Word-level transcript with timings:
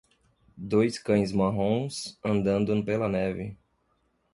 Dois 0.57 0.97
cães 0.97 1.31
marrons 1.31 2.17
andando 2.25 2.83
pela 2.83 3.07
neve. 3.07 3.55